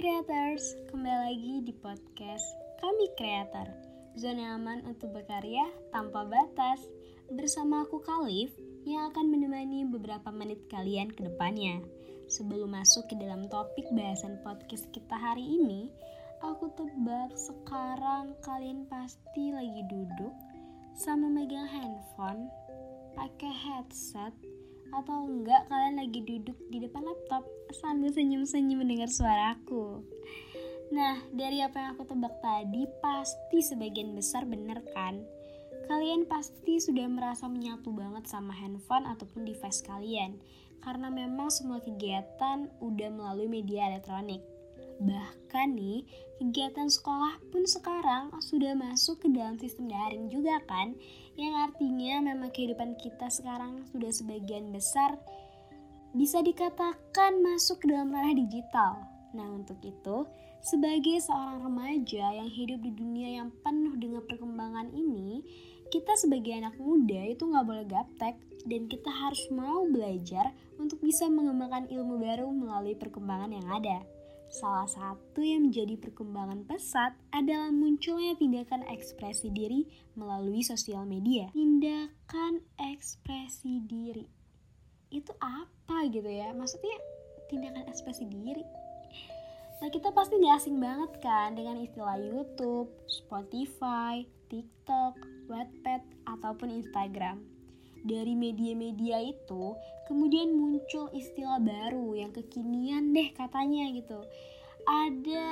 Creators, 0.00 0.64
kembali 0.88 1.12
lagi 1.28 1.54
di 1.60 1.76
podcast 1.76 2.56
Kami 2.80 3.12
Creator. 3.20 3.68
Zona 4.16 4.56
aman 4.56 4.80
untuk 4.88 5.12
berkarya 5.12 5.68
tanpa 5.92 6.24
batas. 6.24 6.80
Bersama 7.28 7.84
aku 7.84 8.00
Kalif 8.00 8.48
yang 8.88 9.12
akan 9.12 9.28
menemani 9.28 9.84
beberapa 9.84 10.32
menit 10.32 10.64
kalian 10.72 11.12
ke 11.12 11.28
depannya. 11.28 11.84
Sebelum 12.32 12.72
masuk 12.72 13.12
ke 13.12 13.14
dalam 13.20 13.44
topik 13.52 13.92
bahasan 13.92 14.40
podcast 14.40 14.88
kita 14.88 15.20
hari 15.20 15.44
ini 15.44 15.92
Aku 16.48 16.72
tebak 16.72 17.36
sekarang 17.36 18.32
kalian 18.40 18.88
pasti 18.88 19.52
lagi 19.52 19.84
duduk 19.84 20.32
sama 20.96 21.28
megang 21.28 21.68
handphone, 21.68 22.48
pakai 23.12 23.52
headset, 23.52 24.32
atau 24.90 25.26
enggak 25.26 25.66
kalian 25.70 26.02
lagi 26.02 26.20
duduk 26.22 26.58
di 26.68 26.82
depan 26.82 27.06
laptop 27.06 27.46
sambil 27.74 28.10
senyum-senyum 28.10 28.82
mendengar 28.82 29.10
suaraku. 29.10 30.02
Nah, 30.90 31.22
dari 31.30 31.62
apa 31.62 31.78
yang 31.78 31.90
aku 31.94 32.02
tebak 32.02 32.34
tadi, 32.42 32.82
pasti 32.98 33.62
sebagian 33.62 34.10
besar 34.18 34.42
bener 34.42 34.82
kan? 34.90 35.22
Kalian 35.86 36.26
pasti 36.26 36.82
sudah 36.82 37.06
merasa 37.06 37.46
menyatu 37.46 37.94
banget 37.94 38.26
sama 38.26 38.50
handphone 38.50 39.06
ataupun 39.06 39.46
device 39.46 39.86
kalian, 39.86 40.38
karena 40.82 41.06
memang 41.10 41.50
semua 41.50 41.78
kegiatan 41.78 42.66
udah 42.82 43.10
melalui 43.10 43.46
media 43.46 43.86
elektronik. 43.90 44.42
Bahkan 45.00 45.80
nih, 45.80 46.04
kegiatan 46.36 46.92
sekolah 46.92 47.40
pun 47.48 47.64
sekarang 47.64 48.36
sudah 48.44 48.76
masuk 48.76 49.24
ke 49.24 49.28
dalam 49.32 49.56
sistem 49.56 49.88
daring 49.88 50.28
juga 50.28 50.60
kan, 50.68 50.92
yang 51.40 51.56
artinya 51.56 52.20
memang 52.20 52.52
kehidupan 52.52 53.00
kita 53.00 53.32
sekarang 53.32 53.88
sudah 53.88 54.12
sebagian 54.12 54.68
besar 54.68 55.16
bisa 56.10 56.42
dikatakan 56.42 57.38
masuk 57.38 57.86
ke 57.86 57.86
dalam 57.88 58.10
ranah 58.10 58.34
digital. 58.34 58.98
Nah, 59.30 59.46
untuk 59.54 59.78
itu, 59.86 60.26
sebagai 60.60 61.22
seorang 61.22 61.62
remaja 61.62 62.34
yang 62.34 62.50
hidup 62.50 62.82
di 62.82 62.90
dunia 62.92 63.40
yang 63.40 63.54
penuh 63.62 63.94
dengan 63.94 64.26
perkembangan 64.26 64.90
ini, 64.90 65.40
kita 65.88 66.18
sebagai 66.18 66.50
anak 66.54 66.74
muda 66.82 67.30
itu 67.30 67.46
nggak 67.46 67.66
boleh 67.66 67.86
gaptek 67.86 68.34
dan 68.66 68.90
kita 68.90 69.10
harus 69.10 69.42
mau 69.54 69.86
belajar 69.86 70.50
untuk 70.76 70.98
bisa 71.00 71.30
mengembangkan 71.30 71.86
ilmu 71.88 72.18
baru 72.18 72.50
melalui 72.50 72.98
perkembangan 72.98 73.54
yang 73.54 73.68
ada. 73.70 73.98
Salah 74.50 74.90
satu 74.90 75.38
yang 75.38 75.70
menjadi 75.70 75.94
perkembangan 75.94 76.66
pesat 76.66 77.14
adalah 77.30 77.70
munculnya 77.70 78.34
tindakan 78.34 78.82
ekspresi 78.90 79.46
diri 79.54 79.86
melalui 80.18 80.66
sosial 80.66 81.06
media. 81.06 81.54
Tindakan 81.54 82.58
ekspresi 82.74 83.78
diri 83.86 84.26
itu 85.10 85.30
apa 85.38 86.06
gitu 86.10 86.26
ya? 86.26 86.50
Maksudnya 86.50 86.98
tindakan 87.46 87.86
ekspresi 87.90 88.26
diri. 88.26 88.66
Nah 89.80 89.88
kita 89.88 90.10
pasti 90.10 90.38
gak 90.38 90.60
asing 90.60 90.82
banget 90.82 91.10
kan 91.22 91.54
dengan 91.54 91.78
istilah 91.78 92.18
YouTube, 92.18 92.90
Spotify, 93.06 94.26
TikTok, 94.50 95.14
Wattpad, 95.46 96.02
ataupun 96.26 96.74
Instagram 96.74 97.59
dari 98.04 98.32
media-media 98.32 99.20
itu 99.20 99.76
kemudian 100.10 100.56
muncul 100.56 101.06
istilah 101.14 101.62
baru 101.62 102.18
yang 102.18 102.34
kekinian 102.34 103.14
deh 103.14 103.30
katanya 103.36 103.90
gitu. 103.94 104.20
Ada 104.88 105.48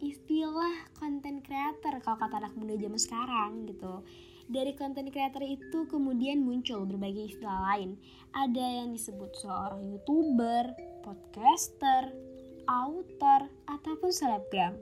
istilah 0.00 0.92
konten 0.96 1.44
creator 1.44 2.00
kalau 2.00 2.16
kata 2.20 2.40
anak 2.40 2.54
muda 2.56 2.76
zaman 2.76 3.00
sekarang 3.00 3.50
gitu. 3.68 4.04
Dari 4.50 4.74
konten 4.74 5.10
creator 5.14 5.46
itu 5.46 5.86
kemudian 5.86 6.42
muncul 6.42 6.82
berbagai 6.82 7.38
istilah 7.38 7.70
lain. 7.70 7.94
Ada 8.34 8.82
yang 8.82 8.94
disebut 8.94 9.30
seorang 9.38 9.94
youtuber 9.94 10.74
podcaster 11.06 12.10
author 12.66 13.50
ataupun 13.66 14.10
selebgram 14.10 14.74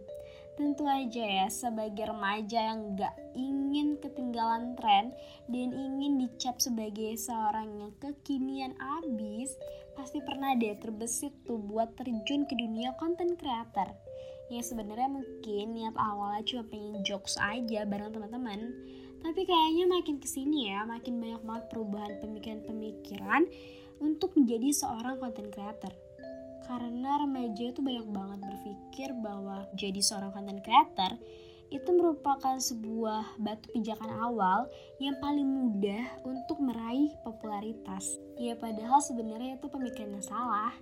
Tentu 0.59 0.91
aja 0.91 1.23
ya, 1.23 1.47
sebagai 1.47 2.11
remaja 2.11 2.75
yang 2.75 2.99
gak 2.99 3.15
ingin 3.39 3.95
ketinggalan 4.03 4.75
tren 4.75 5.15
dan 5.47 5.71
ingin 5.71 6.19
dicap 6.19 6.59
sebagai 6.59 7.15
seorang 7.15 7.79
yang 7.79 7.95
kekinian 8.03 8.75
abis, 8.75 9.55
pasti 9.95 10.19
pernah 10.19 10.59
deh 10.59 10.75
terbesit 10.83 11.31
tuh 11.47 11.63
buat 11.63 11.95
terjun 11.95 12.43
ke 12.51 12.59
dunia 12.59 12.91
konten 12.99 13.39
creator. 13.39 13.87
Ya 14.51 14.59
sebenarnya 14.59 15.07
mungkin 15.07 15.79
niat 15.79 15.95
awalnya 15.95 16.43
cuma 16.43 16.67
pengen 16.67 17.07
jokes 17.07 17.39
aja 17.39 17.87
bareng 17.87 18.11
teman-teman, 18.11 18.59
tapi 19.23 19.47
kayaknya 19.47 19.87
makin 19.87 20.19
ke 20.19 20.27
sini 20.27 20.75
ya, 20.75 20.83
makin 20.83 21.23
banyak 21.23 21.43
banget 21.47 21.65
perubahan 21.71 22.19
pemikiran-pemikiran 22.19 23.47
untuk 24.03 24.35
menjadi 24.35 24.75
seorang 24.75 25.23
konten 25.23 25.55
creator 25.55 25.95
karena 26.69 27.25
remaja 27.25 27.73
itu 27.73 27.81
banyak 27.81 28.07
banget 28.13 28.41
berpikir 28.45 29.09
bahwa 29.25 29.65
jadi 29.73 30.05
seorang 30.05 30.37
content 30.37 30.61
creator 30.61 31.17
itu 31.69 31.91
merupakan 31.93 32.57
sebuah 32.57 33.41
batu 33.41 33.69
pijakan 33.77 34.09
awal 34.21 34.69
yang 35.01 35.17
paling 35.21 35.45
mudah 35.45 36.05
untuk 36.25 36.57
meraih 36.61 37.13
popularitas. 37.25 38.17
Ya 38.41 38.57
padahal 38.57 39.01
sebenarnya 39.05 39.61
itu 39.61 39.69
pemikiran 39.69 40.17
yang 40.17 40.25
salah. 40.25 40.73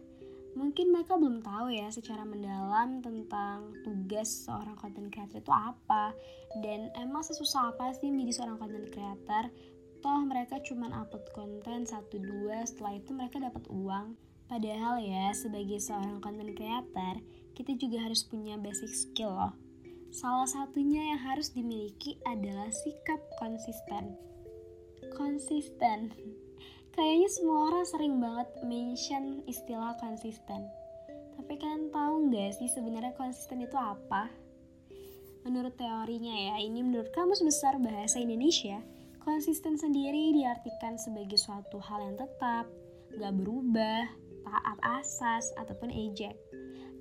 Mungkin 0.56 0.88
mereka 0.88 1.20
belum 1.20 1.44
tahu 1.44 1.69
ya 1.75 1.91
secara 1.92 2.25
mendalam 2.25 3.04
tentang 3.04 3.76
tugas 3.84 4.46
seorang 4.48 4.78
content 4.78 5.12
creator 5.12 5.42
itu 5.42 5.52
apa 5.52 6.16
dan 6.64 6.88
emang 6.96 7.20
sesusah 7.20 7.76
apa 7.76 7.92
sih 7.92 8.08
menjadi 8.08 8.42
seorang 8.42 8.58
content 8.62 8.88
creator. 8.88 9.44
Toh 10.00 10.22
mereka 10.22 10.62
cuma 10.62 10.86
upload 10.96 11.26
konten 11.34 11.82
satu 11.84 12.16
dua 12.22 12.62
setelah 12.64 12.94
itu 12.94 13.10
mereka 13.10 13.42
dapat 13.42 13.66
uang 13.69 14.25
Padahal 14.46 15.02
ya, 15.02 15.34
sebagai 15.34 15.82
seorang 15.82 16.22
content 16.22 16.54
creator, 16.54 17.18
kita 17.58 17.74
juga 17.74 18.06
harus 18.06 18.22
punya 18.22 18.54
basic 18.54 18.94
skill 18.94 19.34
loh. 19.34 19.54
Salah 20.14 20.46
satunya 20.46 21.12
yang 21.12 21.20
harus 21.20 21.50
dimiliki 21.50 22.16
adalah 22.22 22.70
sikap 22.70 23.18
konsisten. 23.42 24.14
Konsisten. 25.18 26.14
Kayaknya 26.96 27.28
semua 27.28 27.58
orang 27.68 27.84
sering 27.84 28.14
banget 28.22 28.48
mention 28.64 29.44
istilah 29.44 29.98
konsisten. 30.00 30.64
Tapi 31.36 31.52
kalian 31.60 31.92
tahu 31.92 32.32
nggak 32.32 32.56
sih 32.56 32.72
sebenarnya 32.72 33.12
konsisten 33.18 33.60
itu 33.60 33.76
apa? 33.76 34.32
Menurut 35.44 35.76
teorinya 35.76 36.32
ya, 36.32 36.56
ini 36.58 36.82
menurut 36.82 37.12
Kamus 37.12 37.44
Besar 37.44 37.78
Bahasa 37.78 38.18
Indonesia, 38.18 38.82
konsisten 39.22 39.78
sendiri 39.78 40.34
diartikan 40.34 40.98
sebagai 40.98 41.38
suatu 41.38 41.78
hal 41.78 42.02
yang 42.02 42.16
tetap, 42.18 42.66
gak 43.14 43.34
berubah, 43.36 44.10
taat 44.46 44.78
asas 45.02 45.50
ataupun 45.58 45.90
ejek. 45.90 46.38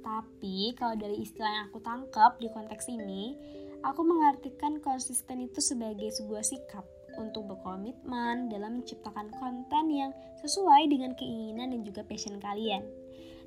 Tapi 0.02 0.74
kalau 0.78 0.98
dari 0.98 1.22
istilah 1.22 1.50
yang 1.50 1.66
aku 1.70 1.82
tangkap 1.82 2.38
di 2.42 2.50
konteks 2.50 2.90
ini, 2.90 3.38
aku 3.86 4.02
mengartikan 4.02 4.82
konsisten 4.82 5.46
itu 5.46 5.62
sebagai 5.62 6.10
sebuah 6.14 6.42
sikap 6.42 6.86
untuk 7.18 7.48
berkomitmen 7.48 8.52
dalam 8.52 8.82
menciptakan 8.82 9.32
konten 9.40 9.86
yang 9.90 10.12
sesuai 10.44 10.90
dengan 10.92 11.16
keinginan 11.16 11.72
dan 11.74 11.82
juga 11.86 12.02
passion 12.06 12.38
kalian. 12.42 12.84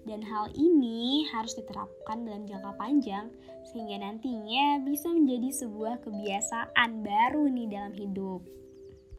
Dan 0.08 0.24
hal 0.24 0.48
ini 0.56 1.28
harus 1.28 1.52
diterapkan 1.52 2.24
dalam 2.24 2.48
jangka 2.48 2.80
panjang 2.80 3.28
sehingga 3.68 4.00
nantinya 4.00 4.80
bisa 4.80 5.12
menjadi 5.12 5.52
sebuah 5.52 6.00
kebiasaan 6.00 7.04
baru 7.04 7.44
nih 7.52 7.68
dalam 7.68 7.92
hidup. 7.92 8.40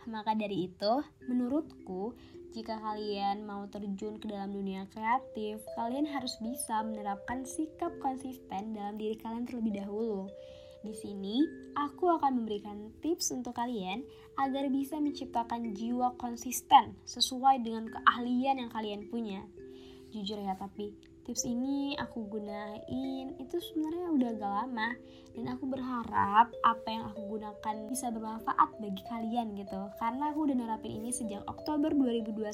Maka 0.08 0.32
dari 0.38 0.72
itu, 0.72 0.94
menurutku 1.28 2.16
jika 2.50 2.82
kalian 2.82 3.46
mau 3.46 3.68
terjun 3.70 4.18
ke 4.18 4.26
dalam 4.26 4.50
dunia 4.50 4.88
kreatif, 4.90 5.62
kalian 5.78 6.08
harus 6.10 6.34
bisa 6.42 6.82
menerapkan 6.82 7.46
sikap 7.46 7.94
konsisten 8.02 8.74
dalam 8.74 8.96
diri 8.98 9.20
kalian 9.20 9.46
terlebih 9.46 9.84
dahulu. 9.84 10.26
Di 10.80 10.96
sini, 10.96 11.44
aku 11.76 12.08
akan 12.08 12.42
memberikan 12.42 12.90
tips 13.04 13.36
untuk 13.36 13.54
kalian 13.60 14.02
agar 14.40 14.72
bisa 14.72 14.96
menciptakan 14.96 15.76
jiwa 15.76 16.16
konsisten 16.16 16.96
sesuai 17.04 17.60
dengan 17.62 17.92
keahlian 17.92 18.64
yang 18.64 18.72
kalian 18.72 19.06
punya. 19.12 19.44
Jujur 20.16 20.40
ya, 20.40 20.56
tapi 20.56 20.96
tips 21.30 21.46
ini 21.46 21.94
aku 22.02 22.26
gunain 22.26 23.38
itu 23.38 23.56
sebenarnya 23.62 24.08
udah 24.18 24.30
agak 24.34 24.52
lama. 24.66 24.90
Dan 25.38 25.46
aku 25.46 25.70
berharap 25.70 26.50
apa 26.66 26.88
yang 26.90 27.06
aku 27.14 27.22
gunakan 27.38 27.76
bisa 27.86 28.10
bermanfaat 28.10 28.82
bagi 28.82 29.06
kalian 29.06 29.54
gitu. 29.54 29.94
Karena 30.02 30.34
aku 30.34 30.50
udah 30.50 30.58
nerapin 30.58 30.90
ini 30.90 31.14
sejak 31.14 31.46
Oktober 31.46 31.94
2021 31.94 32.50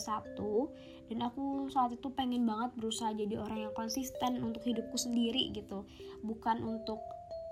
dan 1.08 1.20
aku 1.24 1.72
saat 1.72 1.96
itu 1.96 2.12
pengen 2.12 2.44
banget 2.44 2.76
berusaha 2.76 3.16
jadi 3.16 3.40
orang 3.40 3.72
yang 3.72 3.74
konsisten 3.80 4.44
untuk 4.44 4.60
hidupku 4.68 5.00
sendiri 5.00 5.56
gitu. 5.56 5.88
Bukan 6.28 6.60
untuk 6.60 7.00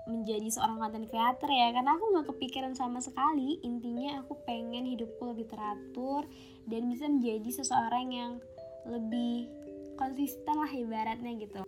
menjadi 0.04 0.52
seorang 0.52 0.76
content 0.76 1.08
creator 1.08 1.48
ya. 1.48 1.72
Karena 1.72 1.96
aku 1.96 2.04
gak 2.20 2.28
kepikiran 2.36 2.76
sama 2.76 3.00
sekali. 3.00 3.64
Intinya 3.64 4.20
aku 4.20 4.36
pengen 4.44 4.84
hidupku 4.84 5.24
lebih 5.24 5.48
teratur 5.48 6.28
dan 6.68 6.84
bisa 6.92 7.08
menjadi 7.08 7.48
seseorang 7.64 8.12
yang 8.12 8.32
lebih 8.84 9.63
konsisten 9.96 10.54
lah 10.58 10.70
ibaratnya 10.70 11.32
gitu 11.38 11.64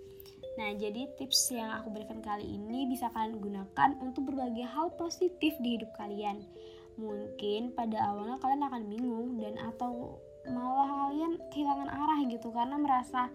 Nah, 0.56 0.73
jadi 0.73 1.05
tips 1.20 1.52
yang 1.52 1.69
aku 1.69 1.93
berikan 1.93 2.25
kali 2.25 2.56
ini 2.56 2.88
bisa 2.88 3.12
kalian 3.12 3.37
gunakan 3.37 3.90
untuk 4.00 4.32
berbagai 4.32 4.64
hal 4.64 4.88
positif 4.96 5.52
di 5.61 5.76
hidup 5.76 5.93
kalian. 6.00 6.40
Mungkin 6.96 7.76
pada 7.76 8.00
awalnya 8.08 8.40
kalian 8.40 8.64
akan 8.64 8.82
bingung 8.88 9.37
dan 9.37 9.61
atau 9.61 10.17
malah 10.49 10.88
kalian 10.88 11.37
kehilangan 11.52 11.93
arah 11.93 12.19
gitu 12.25 12.49
karena 12.56 12.81
merasa 12.81 13.28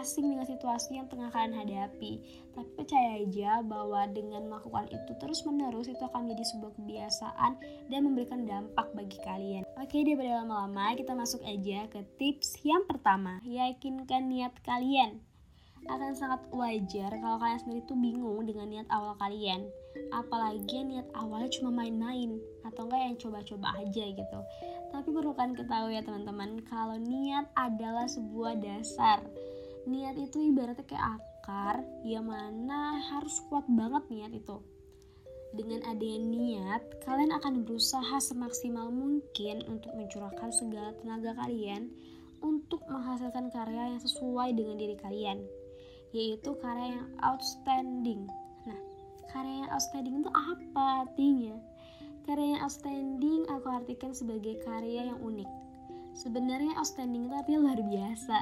asing 0.00 0.32
dengan 0.32 0.48
situasi 0.48 0.98
yang 0.98 1.06
tengah 1.06 1.30
kalian 1.30 1.54
hadapi. 1.54 2.18
Tapi 2.58 2.70
percaya 2.74 3.22
aja 3.22 3.62
bahwa 3.62 4.10
dengan 4.10 4.50
melakukan 4.50 4.90
itu 4.90 5.12
terus-menerus 5.22 5.86
itu 5.86 6.02
akan 6.02 6.26
menjadi 6.26 6.44
sebuah 6.56 6.72
kebiasaan 6.74 7.52
dan 7.86 8.00
memberikan 8.02 8.42
dampak 8.42 8.90
bagi 8.98 9.18
kalian. 9.22 9.63
Oke, 9.74 10.06
daripada 10.06 10.42
lama-lama, 10.42 10.94
kita 10.94 11.18
masuk 11.18 11.42
aja 11.42 11.90
ke 11.90 12.06
tips 12.16 12.62
yang 12.62 12.86
pertama. 12.86 13.42
Yakinkan 13.42 14.30
niat 14.30 14.54
kalian 14.62 15.18
akan 15.84 16.16
sangat 16.16 16.40
wajar 16.48 17.12
kalau 17.20 17.36
kalian 17.36 17.60
sendiri 17.60 17.82
tuh 17.84 17.98
bingung 17.98 18.40
dengan 18.48 18.72
niat 18.72 18.88
awal 18.88 19.12
kalian. 19.20 19.68
Apalagi 20.10 20.80
niat 20.80 21.04
awalnya 21.12 21.50
cuma 21.60 21.70
main-main 21.74 22.40
atau 22.64 22.88
enggak 22.88 23.02
yang 23.04 23.16
coba-coba 23.20 23.68
aja 23.78 24.04
gitu. 24.16 24.40
Tapi 24.94 25.08
perlu 25.10 25.32
kan 25.36 25.52
ketahui 25.52 25.98
ya 25.98 26.02
teman-teman 26.06 26.62
kalau 26.64 26.96
niat 26.96 27.50
adalah 27.58 28.08
sebuah 28.08 28.58
dasar. 28.62 29.20
Niat 29.84 30.16
itu 30.16 30.40
ibaratnya 30.40 30.86
kayak 30.88 31.20
akar 31.20 31.84
yang 32.08 32.24
mana 32.32 32.96
harus 33.12 33.36
kuat 33.52 33.68
banget 33.68 34.08
niat 34.08 34.32
itu 34.32 34.56
dengan 35.54 35.80
adanya 35.86 36.20
niat, 36.20 36.82
kalian 37.06 37.32
akan 37.38 37.62
berusaha 37.62 38.18
semaksimal 38.18 38.90
mungkin 38.90 39.62
untuk 39.70 39.94
mencurahkan 39.94 40.50
segala 40.50 40.90
tenaga 40.98 41.34
kalian 41.46 41.90
untuk 42.44 42.84
menghasilkan 42.90 43.48
karya 43.54 43.96
yang 43.96 44.00
sesuai 44.02 44.52
dengan 44.52 44.76
diri 44.76 44.96
kalian 45.00 45.40
yaitu 46.14 46.54
karya 46.62 46.94
yang 46.94 47.10
outstanding. 47.26 48.30
Nah, 48.70 48.78
karya 49.34 49.66
yang 49.66 49.70
outstanding 49.74 50.22
itu 50.22 50.30
apa 50.30 50.84
artinya? 51.04 51.58
Karya 52.24 52.56
yang 52.56 52.62
outstanding 52.62 53.42
aku 53.50 53.66
artikan 53.66 54.14
sebagai 54.14 54.62
karya 54.62 55.10
yang 55.10 55.18
unik. 55.18 55.50
Sebenarnya 56.14 56.78
outstanding 56.78 57.26
itu 57.26 57.34
artinya 57.34 57.66
luar 57.66 57.80
biasa, 57.82 58.38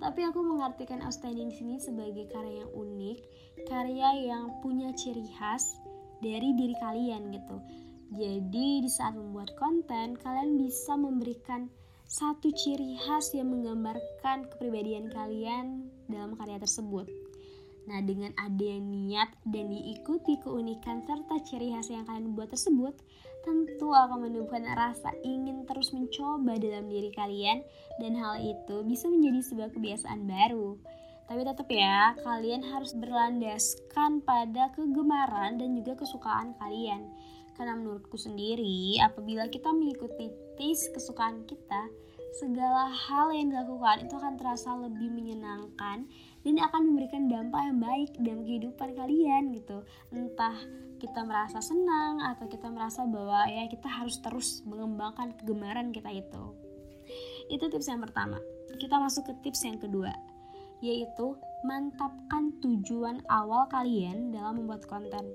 tapi 0.00 0.24
aku 0.24 0.40
mengartikan 0.40 1.04
outstanding 1.04 1.52
di 1.52 1.56
sini 1.60 1.76
sebagai 1.76 2.24
karya 2.32 2.64
yang 2.64 2.72
unik, 2.72 3.18
karya 3.68 4.08
yang 4.32 4.48
punya 4.64 4.88
ciri 4.96 5.28
khas 5.36 5.76
dari 6.22 6.54
diri 6.54 6.78
kalian 6.78 7.34
gitu. 7.34 7.58
Jadi 8.12 8.84
di 8.84 8.90
saat 8.92 9.18
membuat 9.18 9.56
konten, 9.58 10.14
kalian 10.20 10.60
bisa 10.60 10.94
memberikan 10.94 11.66
satu 12.06 12.52
ciri 12.52 13.00
khas 13.00 13.32
yang 13.32 13.48
menggambarkan 13.48 14.44
kepribadian 14.52 15.08
kalian 15.08 15.88
dalam 16.12 16.36
karya 16.36 16.60
tersebut. 16.60 17.08
Nah, 17.88 17.98
dengan 18.04 18.30
adanya 18.38 18.78
niat 18.78 19.30
dan 19.48 19.72
diikuti 19.72 20.38
keunikan 20.38 21.02
serta 21.02 21.40
ciri 21.42 21.74
khas 21.74 21.90
yang 21.90 22.06
kalian 22.06 22.36
buat 22.36 22.52
tersebut, 22.52 22.94
tentu 23.42 23.90
akan 23.90 24.28
menumbuhkan 24.28 24.62
rasa 24.70 25.10
ingin 25.26 25.66
terus 25.66 25.90
mencoba 25.90 26.54
dalam 26.62 26.86
diri 26.86 27.10
kalian 27.10 27.64
dan 27.98 28.14
hal 28.14 28.38
itu 28.38 28.86
bisa 28.86 29.10
menjadi 29.10 29.40
sebuah 29.42 29.70
kebiasaan 29.74 30.30
baru. 30.30 30.78
Tapi 31.30 31.46
tetap 31.46 31.68
ya, 31.70 32.18
kalian 32.20 32.66
harus 32.66 32.92
berlandaskan 32.98 34.20
pada 34.26 34.74
kegemaran 34.74 35.56
dan 35.56 35.78
juga 35.78 36.02
kesukaan 36.02 36.52
kalian. 36.58 37.08
Karena 37.54 37.78
menurutku 37.78 38.16
sendiri, 38.18 38.98
apabila 38.98 39.46
kita 39.46 39.70
mengikuti 39.70 40.32
taste 40.58 40.90
kesukaan 40.90 41.44
kita, 41.46 41.88
segala 42.32 42.88
hal 42.88 43.28
yang 43.36 43.52
dilakukan 43.52 44.08
itu 44.08 44.14
akan 44.16 44.40
terasa 44.40 44.72
lebih 44.72 45.12
menyenangkan 45.12 46.08
dan 46.42 46.54
akan 46.58 46.80
memberikan 46.90 47.28
dampak 47.28 47.60
yang 47.60 47.78
baik 47.78 48.10
dalam 48.24 48.42
kehidupan 48.48 48.88
kalian 48.96 49.52
gitu. 49.52 49.84
Entah 50.10 50.56
kita 50.96 51.28
merasa 51.28 51.60
senang 51.60 52.24
atau 52.24 52.48
kita 52.48 52.72
merasa 52.72 53.04
bahwa 53.04 53.44
ya 53.52 53.68
kita 53.68 53.86
harus 53.86 54.16
terus 54.24 54.64
mengembangkan 54.64 55.36
kegemaran 55.36 55.92
kita 55.92 56.08
itu. 56.08 56.44
Itu 57.52 57.68
tips 57.68 57.92
yang 57.92 58.00
pertama. 58.00 58.40
Kita 58.80 58.96
masuk 58.96 59.28
ke 59.28 59.32
tips 59.44 59.68
yang 59.68 59.76
kedua 59.76 60.31
yaitu 60.82 61.38
mantapkan 61.62 62.52
tujuan 62.58 63.22
awal 63.30 63.70
kalian 63.70 64.34
dalam 64.34 64.60
membuat 64.66 64.84
konten 64.90 65.30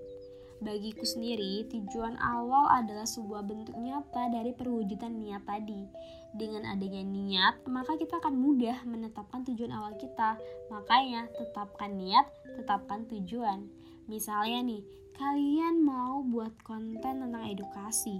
Bagiku 0.58 1.06
sendiri, 1.06 1.70
tujuan 1.70 2.18
awal 2.18 2.66
adalah 2.74 3.06
sebuah 3.06 3.46
bentuk 3.46 3.78
nyata 3.78 4.34
dari 4.34 4.58
perwujudan 4.58 5.14
niat 5.22 5.46
tadi. 5.46 5.86
Dengan 6.34 6.66
adanya 6.66 7.06
niat, 7.06 7.62
maka 7.70 7.94
kita 7.94 8.18
akan 8.18 8.34
mudah 8.34 8.82
menetapkan 8.90 9.46
tujuan 9.46 9.70
awal 9.70 9.94
kita. 10.02 10.34
Makanya, 10.74 11.30
tetapkan 11.38 11.94
niat, 11.94 12.26
tetapkan 12.58 13.06
tujuan. 13.06 13.70
Misalnya 14.10 14.66
nih, 14.66 14.82
kalian 15.14 15.86
mau 15.86 16.26
buat 16.26 16.58
konten 16.66 17.22
tentang 17.22 17.46
edukasi 17.46 18.18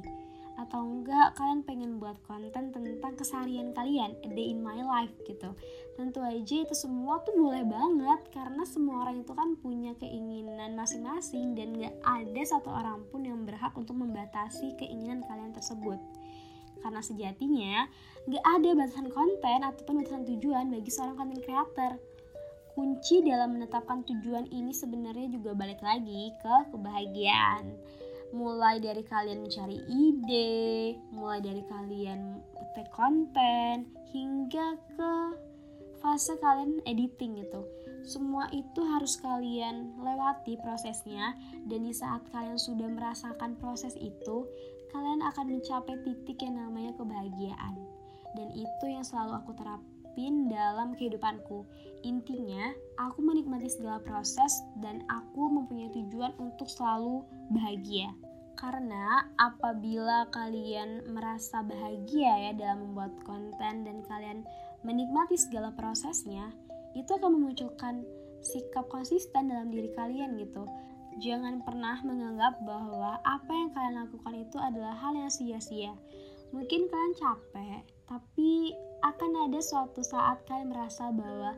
atau 0.58 0.82
enggak 0.82 1.38
kalian 1.38 1.62
pengen 1.62 2.02
buat 2.02 2.18
konten 2.26 2.74
tentang 2.74 3.14
keseharian 3.14 3.78
kalian 3.78 4.18
a 4.26 4.30
day 4.34 4.50
in 4.50 4.66
my 4.66 4.82
life 4.82 5.14
gitu 5.30 5.54
tentu 5.98 6.22
aja 6.22 6.62
itu 6.62 6.78
semua 6.78 7.18
tuh 7.26 7.34
boleh 7.34 7.66
banget 7.66 8.30
karena 8.30 8.62
semua 8.70 9.02
orang 9.02 9.26
itu 9.26 9.34
kan 9.34 9.58
punya 9.58 9.98
keinginan 9.98 10.78
masing-masing 10.78 11.58
dan 11.58 11.74
gak 11.74 11.98
ada 12.06 12.42
satu 12.46 12.70
orang 12.70 13.02
pun 13.10 13.26
yang 13.26 13.42
berhak 13.50 13.74
untuk 13.74 13.98
membatasi 13.98 14.78
keinginan 14.78 15.26
kalian 15.26 15.58
tersebut. 15.58 15.98
Karena 16.86 17.02
sejatinya 17.02 17.90
gak 18.30 18.46
ada 18.46 18.70
batasan 18.78 19.10
konten 19.10 19.60
ataupun 19.66 20.06
batasan 20.06 20.30
tujuan 20.38 20.70
bagi 20.70 20.94
seorang 20.94 21.18
content 21.18 21.42
creator. 21.42 21.98
Kunci 22.78 23.26
dalam 23.26 23.58
menetapkan 23.58 24.06
tujuan 24.06 24.54
ini 24.54 24.70
sebenarnya 24.70 25.34
juga 25.34 25.58
balik 25.58 25.82
lagi 25.82 26.30
ke 26.46 26.56
kebahagiaan. 26.70 27.74
Mulai 28.38 28.78
dari 28.78 29.02
kalian 29.02 29.42
mencari 29.42 29.82
ide, 29.90 30.94
mulai 31.10 31.42
dari 31.42 31.66
kalian 31.66 32.38
konten, 32.94 33.90
hingga 34.14 34.78
ke 34.94 35.14
fase 36.00 36.38
kalian 36.40 36.82
editing 36.86 37.42
gitu. 37.42 37.66
Semua 38.08 38.48
itu 38.56 38.80
harus 38.88 39.20
kalian 39.20 40.00
lewati 40.00 40.56
prosesnya 40.64 41.36
dan 41.68 41.84
di 41.84 41.92
saat 41.92 42.24
kalian 42.32 42.56
sudah 42.56 42.88
merasakan 42.88 43.60
proses 43.60 44.00
itu, 44.00 44.48
kalian 44.96 45.20
akan 45.20 45.60
mencapai 45.60 46.00
titik 46.08 46.40
yang 46.40 46.56
namanya 46.56 46.96
kebahagiaan. 46.96 47.76
Dan 48.32 48.54
itu 48.56 48.86
yang 48.88 49.04
selalu 49.04 49.44
aku 49.44 49.52
terapin 49.60 50.48
dalam 50.48 50.96
kehidupanku. 50.96 51.68
Intinya, 52.08 52.72
aku 52.96 53.20
menikmati 53.20 53.68
segala 53.68 54.00
proses 54.00 54.64
dan 54.80 55.04
aku 55.12 55.52
mempunyai 55.52 55.92
tujuan 55.92 56.32
untuk 56.40 56.72
selalu 56.72 57.28
bahagia. 57.52 58.14
Karena 58.58 59.22
apabila 59.38 60.26
kalian 60.34 61.06
merasa 61.14 61.62
bahagia 61.62 62.50
ya 62.50 62.52
dalam 62.58 62.90
membuat 62.90 63.14
konten 63.22 63.86
dan 63.86 64.02
kalian 64.10 64.42
menikmati 64.82 65.38
segala 65.40 65.74
prosesnya, 65.74 66.54
itu 66.94 67.10
akan 67.14 67.38
memunculkan 67.38 68.06
sikap 68.42 68.86
konsisten 68.90 69.50
dalam 69.50 69.74
diri 69.74 69.90
kalian 69.98 70.38
gitu. 70.38 70.66
Jangan 71.18 71.66
pernah 71.66 71.98
menganggap 72.06 72.62
bahwa 72.62 73.18
apa 73.26 73.50
yang 73.50 73.70
kalian 73.74 73.96
lakukan 74.06 74.36
itu 74.38 74.58
adalah 74.62 74.94
hal 74.94 75.18
yang 75.18 75.34
sia-sia. 75.34 75.94
Mungkin 76.54 76.88
kalian 76.88 77.14
capek, 77.18 77.82
tapi 78.06 78.78
akan 79.04 79.50
ada 79.50 79.60
suatu 79.62 80.02
saat 80.06 80.46
kalian 80.46 80.74
merasa 80.74 81.10
bahwa 81.10 81.58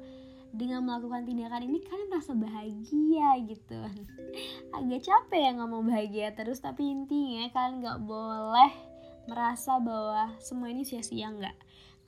dengan 0.49 0.81
melakukan 0.81 1.29
tindakan 1.29 1.61
ini 1.61 1.79
kalian 1.85 2.09
merasa 2.09 2.33
bahagia 2.33 3.29
gitu 3.45 3.79
agak 4.77 5.01
capek 5.05 5.39
ya 5.45 5.51
ngomong 5.61 5.85
bahagia 5.85 6.33
terus 6.33 6.57
tapi 6.57 6.89
intinya 6.89 7.45
kalian 7.53 7.85
nggak 7.85 7.99
boleh 8.01 8.71
merasa 9.29 9.77
bahwa 9.77 10.33
semua 10.41 10.73
ini 10.73 10.81
sia-sia 10.81 11.29
nggak 11.29 11.53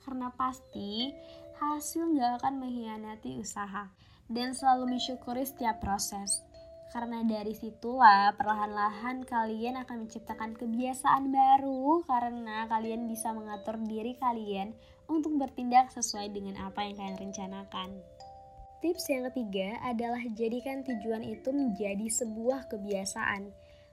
karena 0.02 0.34
pasti 0.34 1.14
hasil 1.58 2.14
nggak 2.14 2.42
akan 2.42 2.62
mengkhianati 2.62 3.38
usaha 3.38 3.90
dan 4.26 4.52
selalu 4.52 4.98
mensyukuri 4.98 5.46
setiap 5.46 5.78
proses 5.78 6.42
karena 6.92 7.24
dari 7.24 7.56
situlah 7.56 8.36
perlahan-lahan 8.36 9.24
kalian 9.24 9.80
akan 9.80 10.04
menciptakan 10.04 10.52
kebiasaan 10.52 11.32
baru 11.32 12.04
karena 12.04 12.68
kalian 12.68 13.08
bisa 13.08 13.32
mengatur 13.32 13.80
diri 13.80 14.12
kalian 14.20 14.76
untuk 15.08 15.40
bertindak 15.40 15.88
sesuai 15.88 16.28
dengan 16.36 16.60
apa 16.60 16.84
yang 16.84 17.00
kalian 17.00 17.16
rencanakan. 17.16 17.96
Tips 18.84 19.08
yang 19.08 19.24
ketiga 19.32 19.80
adalah 19.88 20.20
jadikan 20.36 20.84
tujuan 20.84 21.24
itu 21.24 21.48
menjadi 21.48 22.12
sebuah 22.12 22.68
kebiasaan. 22.68 23.48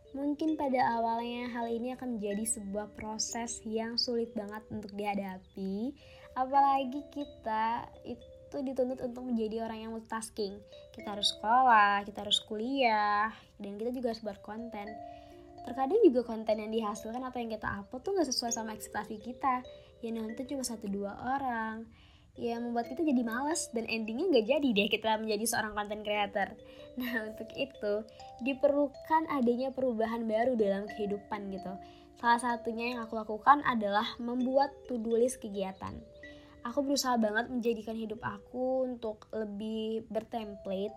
Mungkin 0.10 0.58
pada 0.58 0.98
awalnya 0.98 1.54
hal 1.54 1.70
ini 1.70 1.94
akan 1.94 2.18
menjadi 2.18 2.42
sebuah 2.58 2.98
proses 2.98 3.62
yang 3.62 3.94
sulit 3.94 4.34
banget 4.34 4.66
untuk 4.74 4.90
dihadapi, 4.98 5.94
apalagi 6.34 7.06
kita 7.14 7.86
itu 8.02 8.58
dituntut 8.66 9.06
untuk 9.06 9.22
menjadi 9.22 9.70
orang 9.70 9.86
yang 9.86 9.92
multitasking. 9.94 10.58
Kita 10.98 11.14
harus 11.14 11.38
sekolah, 11.38 12.02
kita 12.10 12.26
harus 12.26 12.42
kuliah, 12.50 13.30
dan 13.62 13.78
kita 13.78 13.94
juga 13.94 14.10
harus 14.10 14.26
buat 14.26 14.42
konten. 14.42 14.90
Terkadang 15.70 16.02
juga 16.02 16.26
konten 16.26 16.58
yang 16.58 16.74
dihasilkan 16.74 17.22
atau 17.22 17.38
yang 17.38 17.54
kita 17.54 17.70
upload 17.70 18.02
tuh 18.02 18.18
gak 18.18 18.30
sesuai 18.34 18.50
sama 18.50 18.74
ekspektasi 18.74 19.22
kita. 19.22 19.62
Yang 20.02 20.14
nonton 20.26 20.46
cuma 20.50 20.64
satu 20.66 20.90
dua 20.90 21.14
orang 21.38 21.86
ya 22.40 22.56
membuat 22.56 22.88
kita 22.88 23.04
jadi 23.04 23.22
males 23.22 23.68
dan 23.76 23.84
endingnya 23.92 24.32
nggak 24.32 24.48
jadi 24.48 24.70
deh 24.72 24.88
kita 24.88 25.20
menjadi 25.20 25.46
seorang 25.46 25.76
content 25.76 26.04
creator. 26.08 26.48
Nah 26.96 27.12
untuk 27.30 27.52
itu 27.54 27.94
diperlukan 28.42 29.28
adanya 29.28 29.76
perubahan 29.76 30.24
baru 30.24 30.56
dalam 30.56 30.88
kehidupan 30.88 31.52
gitu. 31.52 31.76
Salah 32.20 32.40
satunya 32.40 32.96
yang 32.96 33.00
aku 33.04 33.16
lakukan 33.16 33.64
adalah 33.68 34.08
membuat 34.20 34.72
to-do 34.88 35.20
list 35.20 35.40
kegiatan. 35.40 35.96
aku 36.60 36.84
berusaha 36.84 37.16
banget 37.16 37.48
menjadikan 37.48 37.96
hidup 37.96 38.20
aku 38.20 38.84
untuk 38.84 39.32
lebih 39.32 40.04
bertemplate 40.12 40.92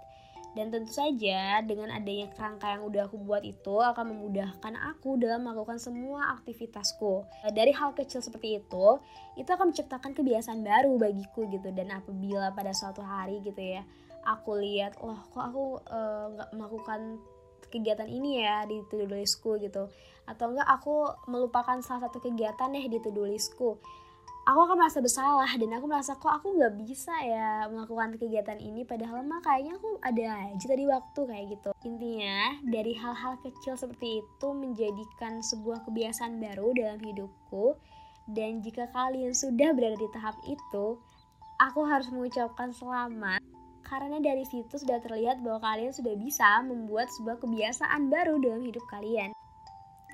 dan 0.53 0.69
tentu 0.69 0.93
saja 0.93 1.65
dengan 1.65 1.89
adanya 1.89 2.29
kerangka 2.37 2.77
yang 2.77 2.85
udah 2.85 3.09
aku 3.09 3.17
buat 3.25 3.41
itu 3.41 3.81
akan 3.81 4.13
memudahkan 4.13 4.75
aku 4.93 5.17
dalam 5.17 5.49
melakukan 5.49 5.81
semua 5.81 6.37
aktivitasku. 6.37 7.25
Dari 7.57 7.73
hal 7.73 7.97
kecil 7.97 8.21
seperti 8.21 8.61
itu, 8.61 9.01
itu 9.41 9.49
akan 9.49 9.73
menciptakan 9.73 10.13
kebiasaan 10.13 10.61
baru 10.61 11.01
bagiku 11.01 11.49
gitu. 11.49 11.73
Dan 11.73 11.89
apabila 11.89 12.53
pada 12.53 12.77
suatu 12.77 13.01
hari 13.01 13.41
gitu 13.41 13.61
ya, 13.61 13.81
aku 14.29 14.61
lihat, 14.61 15.01
loh 15.01 15.25
kok 15.33 15.41
aku 15.41 15.65
eh, 15.89 16.25
nggak 16.37 16.49
uh, 16.53 16.55
melakukan 16.55 17.01
kegiatan 17.73 18.05
ini 18.05 18.45
ya 18.45 18.69
di 18.69 18.85
to-do 18.93 19.17
gitu. 19.57 19.89
Atau 20.29 20.53
enggak 20.53 20.69
aku 20.69 21.09
melupakan 21.33 21.81
salah 21.81 22.13
satu 22.13 22.21
kegiatan 22.21 22.69
deh 22.69 22.87
di 22.93 23.01
to-do 23.01 23.25
aku 24.43 24.59
akan 24.67 24.77
merasa 24.83 24.99
bersalah 24.99 25.51
dan 25.55 25.71
aku 25.71 25.87
merasa 25.87 26.19
kok 26.19 26.31
aku 26.31 26.59
nggak 26.59 26.75
bisa 26.83 27.15
ya 27.23 27.71
melakukan 27.71 28.19
kegiatan 28.19 28.59
ini? 28.59 28.83
Padahal 28.83 29.23
mah 29.23 29.39
kayaknya 29.39 29.79
aku 29.79 30.03
ada 30.03 30.51
aja 30.51 30.67
tadi 30.67 30.85
waktu 30.87 31.21
kayak 31.31 31.47
gitu. 31.59 31.71
Intinya 31.87 32.59
dari 32.67 32.93
hal-hal 32.99 33.39
kecil 33.47 33.79
seperti 33.79 34.23
itu 34.23 34.49
menjadikan 34.51 35.39
sebuah 35.41 35.87
kebiasaan 35.87 36.43
baru 36.43 36.75
dalam 36.75 36.99
hidupku. 36.99 37.79
Dan 38.31 38.63
jika 38.63 38.87
kalian 38.95 39.35
sudah 39.35 39.75
berada 39.75 39.99
di 39.99 40.09
tahap 40.15 40.39
itu 40.47 40.99
aku 41.63 41.81
harus 41.87 42.11
mengucapkan 42.11 42.75
selamat. 42.75 43.43
Karena 43.83 44.23
dari 44.23 44.47
situ 44.47 44.79
sudah 44.79 45.03
terlihat 45.05 45.43
bahwa 45.45 45.61
kalian 45.63 45.93
sudah 45.93 46.15
bisa 46.17 46.63
membuat 46.65 47.13
sebuah 47.19 47.39
kebiasaan 47.43 48.09
baru 48.09 48.41
dalam 48.41 48.63
hidup 48.65 48.83
kalian. 48.89 49.35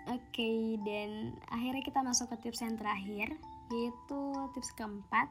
Oke, 0.09 0.41
okay, 0.41 0.61
dan 0.89 1.37
akhirnya 1.53 1.85
kita 1.85 2.01
masuk 2.01 2.33
ke 2.33 2.49
tips 2.49 2.65
yang 2.65 2.81
terakhir, 2.81 3.37
yaitu 3.73 4.21
tips 4.57 4.71
keempat. 4.77 5.29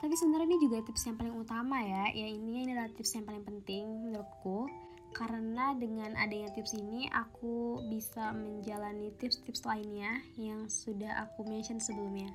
Tapi 0.00 0.16
sebenarnya 0.16 0.48
ini 0.48 0.58
juga 0.64 0.80
tips 0.80 1.04
yang 1.08 1.16
paling 1.20 1.36
utama 1.36 1.76
ya. 1.84 2.08
Ya 2.16 2.28
ini 2.32 2.64
adalah 2.64 2.88
tips 2.96 3.12
yang 3.16 3.28
paling 3.28 3.44
penting 3.44 3.84
menurutku. 4.08 4.64
Karena 5.10 5.74
dengan 5.74 6.14
adanya 6.16 6.54
tips 6.54 6.72
ini 6.78 7.10
aku 7.10 7.82
bisa 7.90 8.30
menjalani 8.30 9.10
tips-tips 9.18 9.66
lainnya 9.66 10.22
yang 10.38 10.70
sudah 10.70 11.26
aku 11.28 11.44
mention 11.44 11.82
sebelumnya. 11.82 12.30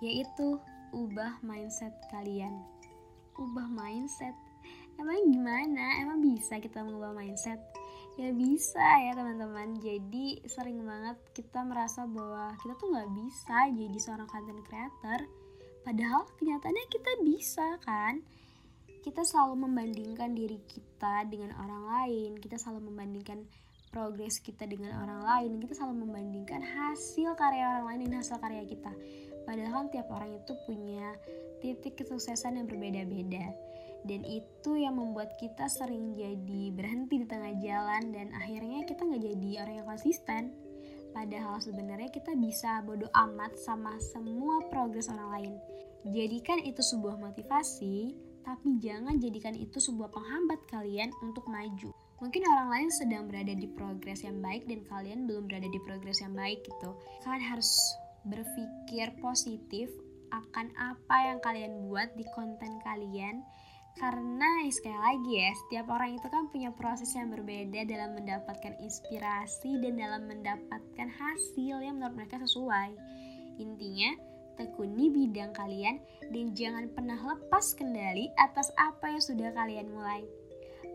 Yaitu 0.00 0.56
ubah 0.94 1.42
mindset 1.42 1.92
kalian. 2.14 2.62
Ubah 3.36 3.68
mindset. 3.68 4.32
Emang 4.96 5.28
gimana? 5.28 6.00
Emang 6.00 6.24
bisa 6.24 6.56
kita 6.56 6.80
mengubah 6.80 7.12
mindset 7.12 7.60
ya 8.16 8.32
bisa 8.32 8.84
ya 9.04 9.12
teman-teman. 9.12 9.76
Jadi 9.76 10.40
sering 10.48 10.80
banget 10.82 11.20
kita 11.36 11.60
merasa 11.62 12.08
bahwa 12.08 12.56
kita 12.64 12.72
tuh 12.80 12.88
nggak 12.92 13.10
bisa 13.12 13.68
jadi 13.72 13.98
seorang 14.00 14.28
content 14.28 14.60
creator. 14.64 15.20
Padahal 15.84 16.26
kenyataannya 16.40 16.86
kita 16.90 17.12
bisa 17.22 17.66
kan? 17.84 18.24
Kita 19.04 19.22
selalu 19.22 19.70
membandingkan 19.70 20.34
diri 20.34 20.58
kita 20.66 21.28
dengan 21.30 21.54
orang 21.62 21.84
lain. 21.86 22.30
Kita 22.42 22.58
selalu 22.58 22.90
membandingkan 22.90 23.46
progres 23.94 24.42
kita 24.42 24.66
dengan 24.66 24.98
orang 24.98 25.22
lain. 25.22 25.62
Kita 25.62 25.78
selalu 25.78 26.10
membandingkan 26.10 26.58
hasil 26.58 27.38
karya 27.38 27.70
orang 27.70 27.84
lain 27.86 28.00
dan 28.10 28.18
hasil 28.18 28.42
karya 28.42 28.66
kita. 28.66 28.90
Padahal 29.46 29.86
tiap 29.94 30.10
orang 30.10 30.34
itu 30.34 30.58
punya 30.66 31.14
titik 31.62 32.02
kesuksesan 32.02 32.58
yang 32.58 32.66
berbeda-beda 32.66 33.65
dan 34.06 34.22
itu 34.22 34.78
yang 34.78 34.96
membuat 34.96 35.34
kita 35.36 35.66
sering 35.66 36.14
jadi 36.14 36.70
berhenti 36.70 37.22
di 37.22 37.26
tengah 37.26 37.52
jalan 37.58 38.14
dan 38.14 38.30
akhirnya 38.32 38.86
kita 38.86 39.02
nggak 39.02 39.22
jadi 39.22 39.50
orang 39.66 39.74
yang 39.82 39.88
konsisten. 39.90 40.42
Padahal 41.10 41.58
sebenarnya 41.58 42.12
kita 42.12 42.36
bisa 42.38 42.84
bodoh 42.86 43.10
amat 43.10 43.58
sama 43.58 43.98
semua 43.98 44.62
progres 44.70 45.10
orang 45.10 45.30
lain. 45.34 45.54
Jadikan 46.06 46.62
itu 46.62 46.80
sebuah 46.80 47.18
motivasi 47.18 48.14
tapi 48.46 48.78
jangan 48.78 49.18
jadikan 49.18 49.58
itu 49.58 49.82
sebuah 49.82 50.14
penghambat 50.14 50.70
kalian 50.70 51.10
untuk 51.18 51.50
maju. 51.50 51.90
Mungkin 52.22 52.42
orang 52.48 52.68
lain 52.72 52.88
sedang 52.94 53.26
berada 53.26 53.52
di 53.52 53.66
progres 53.66 54.22
yang 54.22 54.38
baik 54.38 54.70
dan 54.70 54.86
kalian 54.86 55.26
belum 55.26 55.50
berada 55.50 55.66
di 55.66 55.80
progres 55.82 56.22
yang 56.22 56.32
baik 56.32 56.62
gitu. 56.62 56.94
Kalian 57.26 57.44
harus 57.44 57.70
berpikir 58.22 59.18
positif 59.18 59.90
akan 60.30 60.72
apa 60.78 61.16
yang 61.26 61.38
kalian 61.42 61.86
buat 61.86 62.14
di 62.14 62.24
konten 62.34 62.82
kalian 62.82 63.42
karena 63.96 64.68
sekali 64.68 64.98
lagi 65.00 65.32
ya, 65.40 65.50
setiap 65.64 65.86
orang 65.88 66.20
itu 66.20 66.28
kan 66.28 66.52
punya 66.52 66.68
proses 66.76 67.16
yang 67.16 67.32
berbeda 67.32 67.88
dalam 67.88 68.12
mendapatkan 68.12 68.76
inspirasi 68.76 69.80
dan 69.80 69.96
dalam 69.96 70.28
mendapatkan 70.28 71.08
hasil 71.08 71.80
yang 71.80 71.96
menurut 71.96 72.12
mereka 72.20 72.36
sesuai. 72.44 72.92
Intinya, 73.56 74.12
tekuni 74.60 75.08
bidang 75.08 75.56
kalian 75.56 75.96
dan 76.28 76.52
jangan 76.52 76.92
pernah 76.92 77.16
lepas 77.16 77.72
kendali 77.72 78.28
atas 78.36 78.68
apa 78.76 79.16
yang 79.16 79.22
sudah 79.24 79.48
kalian 79.56 79.88
mulai. 79.88 80.24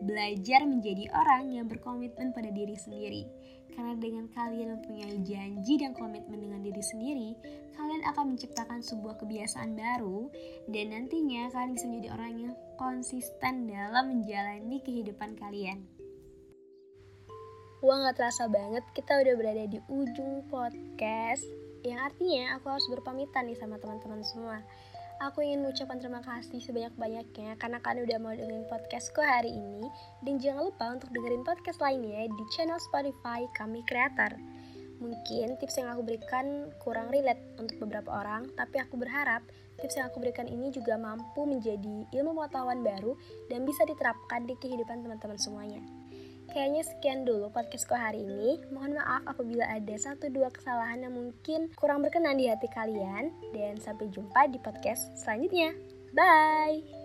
Belajar 0.00 0.64
menjadi 0.64 1.12
orang 1.12 1.52
yang 1.52 1.68
berkomitmen 1.68 2.32
pada 2.32 2.48
diri 2.48 2.72
sendiri. 2.72 3.28
Karena 3.72 3.96
dengan 3.96 4.28
kalian 4.32 4.80
mempunyai 4.80 5.16
janji 5.24 5.80
dan 5.80 5.96
komitmen 5.96 6.44
dengan 6.44 6.60
diri 6.60 6.84
sendiri, 6.84 7.30
kalian 7.76 8.04
akan 8.04 8.36
menciptakan 8.36 8.84
sebuah 8.84 9.16
kebiasaan 9.20 9.72
baru 9.76 10.28
dan 10.68 10.92
nantinya 10.92 11.48
kalian 11.52 11.72
bisa 11.72 11.86
menjadi 11.88 12.08
orang 12.12 12.32
yang 12.36 12.54
konsisten 12.76 13.68
dalam 13.68 14.04
menjalani 14.12 14.76
kehidupan 14.84 15.40
kalian. 15.40 15.88
Wah 17.82 17.98
gak 18.06 18.20
terasa 18.20 18.46
banget 18.46 18.84
kita 18.94 19.18
udah 19.18 19.34
berada 19.34 19.64
di 19.66 19.82
ujung 19.90 20.46
podcast. 20.46 21.42
Yang 21.82 22.14
artinya 22.14 22.54
aku 22.54 22.70
harus 22.70 22.86
berpamitan 22.86 23.50
nih 23.50 23.58
sama 23.58 23.74
teman-teman 23.82 24.22
semua 24.22 24.62
Aku 25.22 25.38
ingin 25.38 25.62
mengucapkan 25.62 26.02
terima 26.02 26.18
kasih 26.18 26.58
sebanyak-banyaknya 26.58 27.54
karena 27.54 27.78
kalian 27.78 28.10
udah 28.10 28.18
mau 28.18 28.34
dengerin 28.34 28.66
podcastku 28.66 29.22
hari 29.22 29.54
ini. 29.54 29.86
Dan 30.18 30.42
jangan 30.42 30.66
lupa 30.66 30.98
untuk 30.98 31.14
dengerin 31.14 31.46
podcast 31.46 31.78
lainnya 31.78 32.26
di 32.26 32.44
channel 32.50 32.82
Spotify 32.82 33.46
kami 33.54 33.86
Creator. 33.86 34.34
Mungkin 34.98 35.62
tips 35.62 35.78
yang 35.78 35.94
aku 35.94 36.02
berikan 36.02 36.74
kurang 36.82 37.14
relate 37.14 37.38
untuk 37.62 37.78
beberapa 37.86 38.10
orang, 38.10 38.50
tapi 38.58 38.82
aku 38.82 38.98
berharap 38.98 39.46
tips 39.78 39.94
yang 39.94 40.10
aku 40.10 40.18
berikan 40.18 40.50
ini 40.50 40.74
juga 40.74 40.98
mampu 40.98 41.46
menjadi 41.46 42.02
ilmu 42.10 42.34
pengetahuan 42.42 42.82
baru 42.82 43.14
dan 43.46 43.62
bisa 43.62 43.86
diterapkan 43.86 44.42
di 44.50 44.58
kehidupan 44.58 45.06
teman-teman 45.06 45.38
semuanya. 45.38 46.01
Kayaknya 46.52 46.84
sekian 46.84 47.24
dulu 47.24 47.48
podcastku 47.48 47.96
hari 47.96 48.28
ini. 48.28 48.60
Mohon 48.68 49.00
maaf 49.00 49.24
apabila 49.24 49.64
ada 49.72 49.96
satu 49.96 50.28
dua 50.28 50.52
kesalahan 50.52 51.00
yang 51.08 51.16
mungkin 51.16 51.72
kurang 51.80 52.04
berkenan 52.04 52.36
di 52.36 52.44
hati 52.44 52.68
kalian. 52.68 53.32
Dan 53.56 53.80
sampai 53.80 54.12
jumpa 54.12 54.52
di 54.52 54.60
podcast 54.60 55.16
selanjutnya. 55.16 55.72
Bye! 56.12 57.01